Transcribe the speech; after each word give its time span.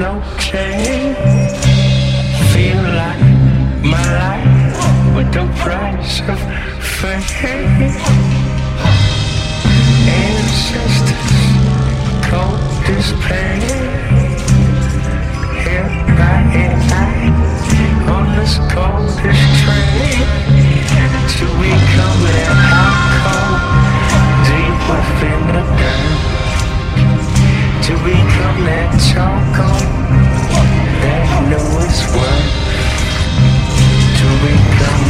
no 0.00 0.22
change. 0.38 1.14
Feel 2.54 2.82
like 3.02 3.20
my 3.84 4.04
life 4.22 5.14
with 5.14 5.30
the 5.30 5.44
price 5.60 6.20
of 6.32 6.40
fame. 6.80 7.92
Ancestors 10.24 11.40
cold 12.28 12.60
this 12.86 13.12
pain. 13.26 13.60
Here 15.64 15.90
I 16.18 16.40
am, 16.64 18.08
on 18.08 18.26
this 18.38 18.56
coldest. 18.72 19.49
Till 34.40 34.48
we 34.48 35.09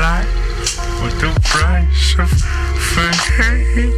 life 0.00 1.02
with 1.02 1.20
the 1.20 1.28
price 1.44 2.18
of 2.18 2.30
fame. 2.96 3.92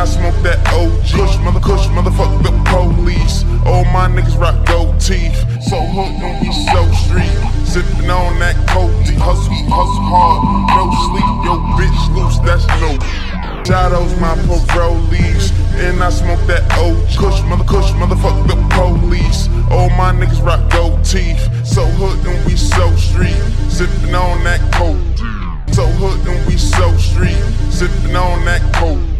I 0.00 0.06
smoke 0.06 0.40
that 0.40 0.56
OG. 0.72 1.12
Kush, 1.12 1.36
mother, 1.44 1.60
kush, 1.60 1.84
motherfucker, 1.92 2.40
the 2.40 2.56
police. 2.72 3.44
All 3.68 3.84
my 3.92 4.08
niggas 4.08 4.32
rock 4.40 4.56
gold 4.64 4.96
teeth. 4.96 5.36
So 5.68 5.76
hooked 5.76 6.24
and 6.24 6.40
we 6.40 6.48
so 6.72 6.88
street. 7.04 7.28
Sipping 7.68 8.08
on 8.08 8.32
that 8.40 8.56
codeine. 8.72 9.20
Hustle, 9.20 9.52
hustle 9.68 10.08
hard. 10.08 10.40
No 10.72 10.88
sleep, 11.04 11.36
yo, 11.44 11.60
bitch 11.76 12.00
loose, 12.16 12.40
that's 12.40 12.64
no. 12.80 12.96
Shadows, 13.60 14.16
my 14.16 14.32
parolees. 14.72 15.52
And 15.76 16.02
I 16.02 16.08
smoke 16.08 16.40
that 16.48 16.64
OG. 16.80 17.20
Kush, 17.20 17.44
mother, 17.44 17.68
kush, 17.68 17.92
motherfucker, 18.00 18.48
the 18.48 18.56
police. 18.72 19.52
All 19.68 19.90
my 20.00 20.16
niggas 20.16 20.40
rock 20.40 20.64
gold 20.72 21.04
teeth. 21.04 21.44
So 21.68 21.84
hooked 22.00 22.24
and 22.24 22.40
we 22.46 22.56
so 22.56 22.88
street. 22.96 23.36
Sipping 23.68 24.14
on 24.14 24.44
that 24.44 24.64
codeine. 24.72 25.76
So 25.76 25.84
hooked 26.00 26.26
and 26.26 26.40
we 26.48 26.56
so 26.56 26.88
street. 26.96 27.36
Sipping 27.68 28.16
on 28.16 28.46
that 28.46 28.64
codeine. 28.72 29.19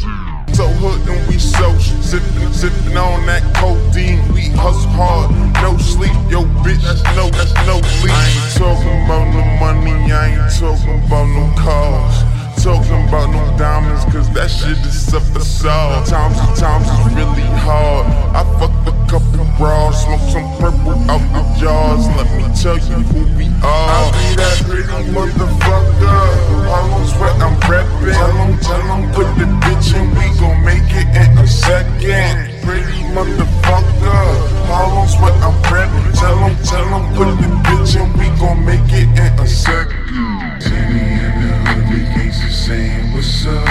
So 0.52 0.66
hooked 0.66 1.09
and 1.09 1.28
we 1.28 1.38
so 1.38 1.76
sipping, 1.78 2.52
sipping 2.52 2.97
on 2.97 3.26
that 3.26 3.42
codeine. 3.57 4.21
We 4.33 4.49
hustle 4.50 4.90
hard, 4.90 5.30
no 5.62 5.78
sleep, 5.78 6.12
yo 6.28 6.45
bitch. 6.62 6.83
No, 7.16 7.30
that's 7.30 7.54
no 7.66 7.80
sleep. 8.00 8.12
I 8.12 8.28
ain't 8.28 8.57
talking 8.57 9.04
about 9.04 9.26
no 9.33 9.42
money, 9.61 10.12
I 10.12 10.35
ain't 10.35 10.59
talking 10.59 11.02
about 11.07 11.26
no 11.26 11.54
cars. 11.57 12.39
Talking 12.61 13.09
about 13.09 13.33
no 13.33 13.40
diamonds, 13.57 14.05
cause 14.12 14.29
that 14.37 14.50
shit 14.50 14.76
is 14.85 15.09
a 15.14 15.21
facade. 15.33 16.07
Times 16.07 16.37
and 16.37 16.55
times 16.55 16.85
is 16.93 17.17
really 17.17 17.49
hard. 17.57 18.05
I 18.37 18.45
fucked 18.61 18.85
a 18.85 18.93
couple 19.09 19.49
bras, 19.57 20.05
smoke 20.05 20.21
some 20.29 20.45
purple 20.61 20.93
out 21.09 21.25
the 21.33 21.40
jars. 21.57 22.05
Let 22.21 22.29
me 22.37 22.45
tell 22.52 22.76
you 22.76 23.00
who 23.17 23.25
we 23.33 23.49
are. 23.64 23.88
I 23.97 24.12
be 24.12 24.37
that 24.37 24.61
pretty 24.69 24.93
motherfucker. 25.09 26.21
Harlem 26.69 27.05
sweat, 27.09 27.40
I'm 27.40 27.57
reppin'. 27.64 28.12
Tell 28.12 28.37
'em, 28.37 28.52
tell 28.61 28.85
'em, 28.93 29.02
put 29.17 29.29
the 29.40 29.49
bitch 29.64 29.97
in, 29.97 30.12
we 30.12 30.29
gon' 30.37 30.61
make 30.62 30.93
it 30.93 31.09
in 31.17 31.38
a 31.40 31.47
second. 31.49 32.61
Pretty 32.61 33.00
motherfucker. 33.17 34.21
Harlem 34.69 35.09
sweat, 35.09 35.33
I'm 35.40 35.57
reppin'. 35.64 36.12
Tell 36.12 36.37
'em, 36.45 36.55
tell 36.69 36.85
'em, 36.93 37.05
put 37.17 37.33
the 37.40 37.49
bitch 37.64 37.97
in, 37.97 38.12
we 38.21 38.29
gon' 38.37 38.62
make 38.67 38.93
it 38.93 39.09
in 39.17 39.33
a 39.40 39.47
second 39.49 40.11
hood, 41.70 41.86
the 41.88 42.00
gangsters 42.14 42.56
saying 42.56 43.12
what's 43.12 43.46
up. 43.46 43.68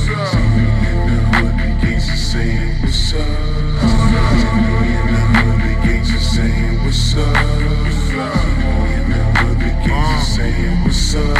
See 0.00 0.46
me 0.56 0.66
in 0.88 0.98
the 1.08 1.18
hood, 1.32 1.54
the 1.58 1.68
gangsters 1.82 2.24
saying 2.32 2.74
what's 2.82 3.14
up. 3.14 3.26
See 4.40 4.56
me 4.56 4.88
in 4.96 5.06
the 5.12 5.22
hood, 5.34 5.60
the 5.64 5.74
gangsters 5.84 6.26
saying 6.34 6.76
what's 6.84 7.16
up. 7.16 7.36
See 8.08 8.24
me 8.72 8.82
in 8.94 9.04
the 9.12 9.22
hood, 9.36 9.58
the 9.58 9.70
gangsters 9.84 10.36
saying 10.36 10.78
what's 10.84 11.14
up. 11.14 11.36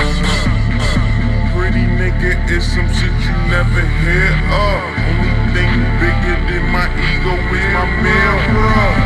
Pretty 1.57 1.85
nigga 1.99 2.33
is 2.51 2.65
some 2.73 2.89
shit 2.95 3.17
you 3.27 3.37
never 3.49 3.83
hear 4.03 4.31
up? 4.53 4.83
Only 5.09 5.33
thing 5.55 5.73
bigger 6.01 6.39
than 6.49 6.65
my 6.71 6.87
ego 7.09 7.35
is 7.57 7.67
my 7.75 7.85
mirror. 8.03 9.06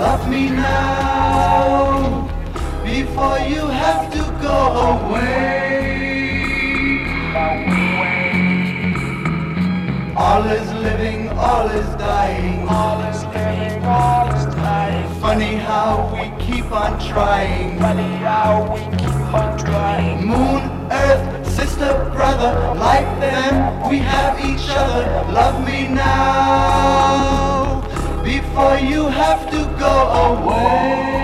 Love 0.00 0.30
me 0.30 0.48
now 0.48 2.26
before 2.82 3.38
you 3.40 3.66
have 3.66 4.10
to 4.10 4.22
go 4.40 4.58
away. 4.96 5.60
All 10.16 10.44
is 10.44 10.72
living, 10.72 11.28
all 11.28 11.68
is 11.68 11.86
dying, 11.96 12.66
all 12.66 13.02
is 13.10 13.24
living, 13.26 13.84
all 13.84 14.34
is 14.34 14.46
dying. 14.54 15.20
Funny 15.20 15.56
how 15.56 16.08
we 16.14 16.44
keep 16.46 16.72
on 16.72 16.98
trying. 16.98 17.78
Funny 17.78 18.14
how 18.24 18.72
we 18.72 18.80
keep 18.96 19.34
on 19.34 19.58
trying. 19.58 20.26
Moon, 20.26 20.62
earth, 20.90 21.46
sister, 21.46 21.92
brother, 22.14 22.74
like 22.80 23.20
them, 23.20 23.90
we 23.90 23.98
have 23.98 24.42
each 24.42 24.66
other. 24.70 25.04
Love 25.30 25.62
me 25.66 25.88
now 25.88 27.59
before 28.22 28.76
you 28.78 29.06
have 29.08 29.50
to 29.50 29.60
go 29.78 29.94
away. 30.28 31.20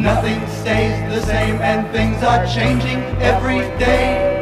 Nothing 0.00 0.40
stays 0.48 0.96
the 1.12 1.20
same 1.26 1.56
and 1.60 1.86
things 1.92 2.22
are 2.22 2.46
changing 2.46 3.00
every 3.20 3.60
day. 3.78 4.32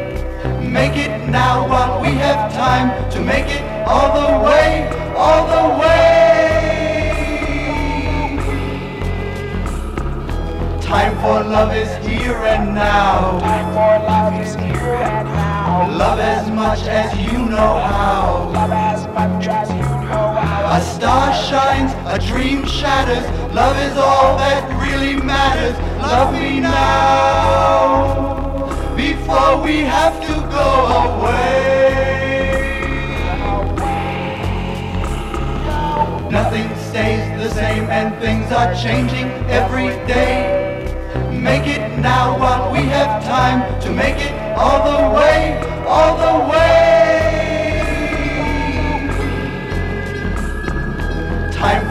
Make 0.62 0.97
it 0.97 1.29
now 1.29 1.69
while 1.69 2.01
we 2.01 2.09
have 2.09 2.53
time 2.53 3.11
to 3.11 3.21
make 3.21 3.47
it 3.47 3.62
all 3.87 4.11
the 4.21 4.45
way, 4.47 4.88
all 5.16 5.47
the 5.47 5.81
way. 5.81 6.11
Time 10.81 11.14
for 11.16 11.45
love 11.49 11.75
is 11.75 11.90
here 12.07 12.37
and 12.37 12.75
now. 12.75 13.38
Time 13.40 13.69
for 13.75 14.07
love 14.09 14.40
is 14.40 14.55
here 14.55 14.95
and 14.95 15.29
now. 15.29 15.88
Love 15.97 16.19
as 16.19 16.51
much 16.51 16.83
as 16.88 17.12
know 17.51 17.79
how. 17.81 18.51
Love 18.55 18.71
has 18.71 19.03
you 19.71 19.83
know 19.83 20.29
how. 20.39 20.77
A 20.77 20.81
star 20.81 21.35
shines, 21.35 21.93
a 22.07 22.19
dream 22.19 22.65
shatters. 22.65 23.27
Love 23.53 23.77
is 23.79 23.97
all 23.97 24.37
that 24.39 24.63
really 24.81 25.17
matters. 25.21 25.77
Love 25.99 26.33
me 26.33 26.61
now, 26.61 28.07
before 28.97 29.63
we 29.63 29.81
have 29.81 30.21
to 30.29 30.35
go 30.57 30.69
away. 31.03 31.51
Nothing 36.31 36.69
stays 36.89 37.25
the 37.43 37.51
same 37.53 37.85
and 37.91 38.15
things 38.23 38.53
are 38.53 38.73
changing 38.75 39.29
every 39.51 39.89
day. 40.07 40.87
Make 41.33 41.67
it 41.67 41.99
now 41.99 42.39
while 42.39 42.71
we 42.71 42.83
have 42.97 43.25
time 43.25 43.81
to 43.81 43.91
make 43.91 44.19
it 44.19 44.33
all 44.57 44.81
the 44.91 45.17
way, 45.17 45.59
all 45.89 46.17
the 46.17 46.49
way. 46.49 46.80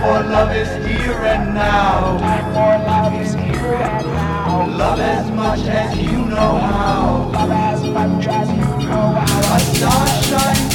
for 0.10 0.24
love 0.24 0.56
is 0.56 0.72
here 0.86 1.22
and 1.34 1.54
now. 1.54 2.18
Time 2.18 2.46
for 2.56 2.74
love 2.90 3.14
is 3.22 3.34
here 3.36 3.76
and 3.76 4.08
now. 4.08 4.68
Love 4.78 5.00
as 5.00 5.30
much 5.32 5.60
as 5.68 5.98
you 6.00 6.18
know 6.26 6.52
how. 6.58 7.30
Love 7.32 7.52
as 7.52 7.84
much 7.84 8.28
as 8.28 8.50
you 8.50 8.88
know 8.88 9.06
how. 9.20 9.56
A 9.56 9.60
star 9.60 10.08
shines. 10.24 10.69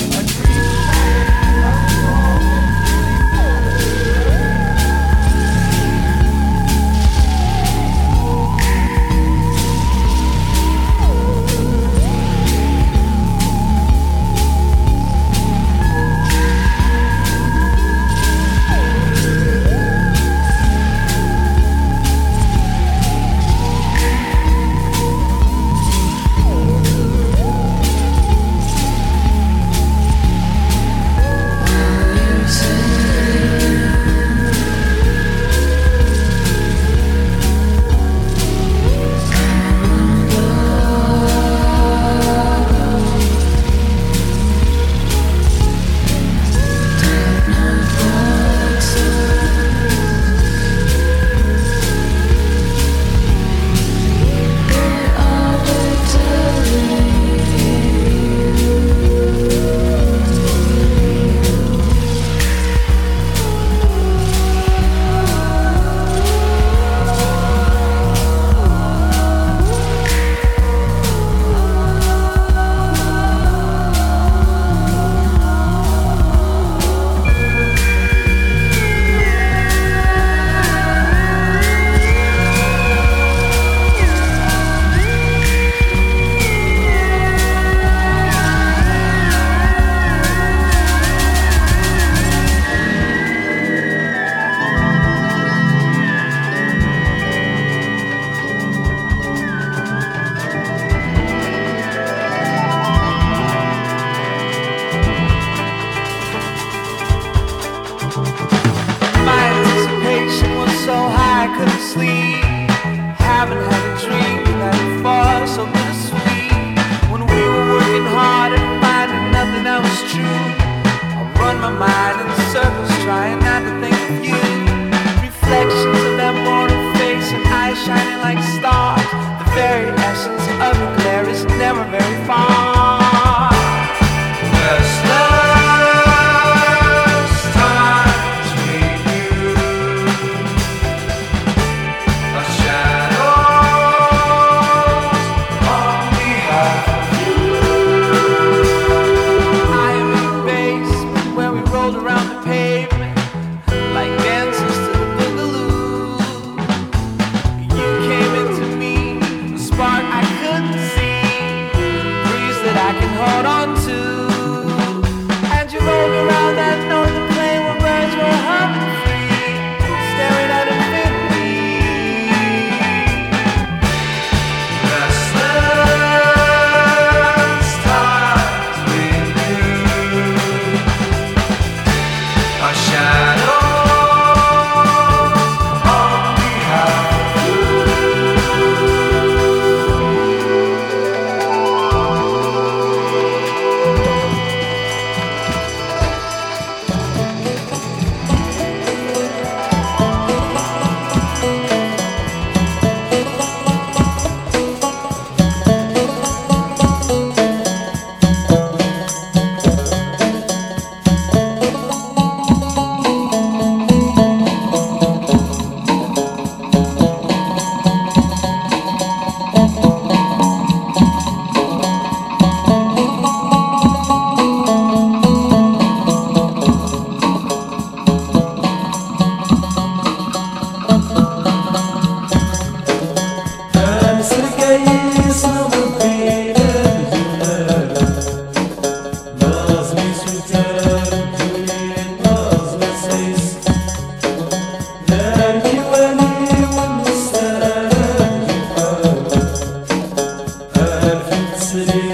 Yeah. 251.87 252.14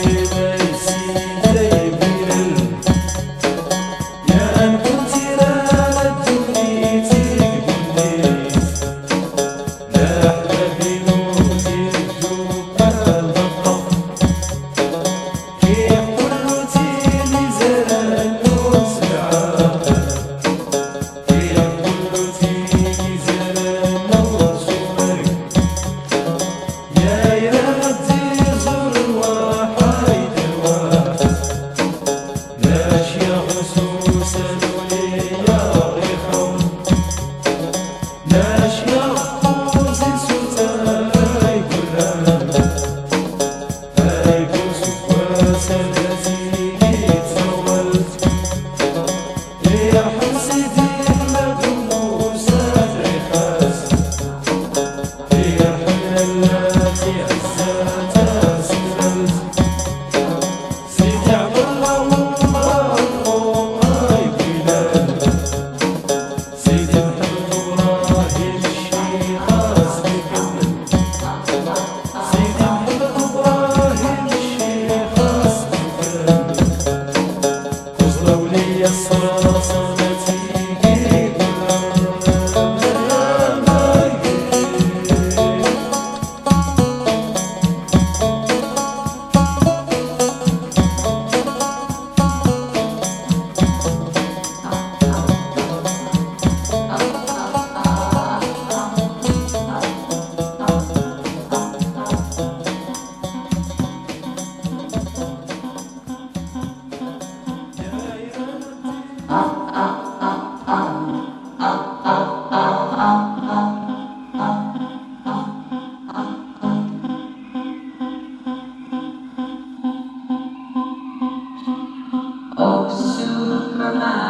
Superman. 123.80 124.29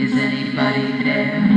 Is 0.00 0.12
anybody 0.14 1.02
there? 1.02 1.51